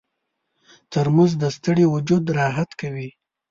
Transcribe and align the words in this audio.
ترموز 0.91 1.31
د 1.41 1.43
ستړي 1.57 1.85
وجود 1.93 2.23
راحت 2.39 2.69
کوي. 2.81 3.09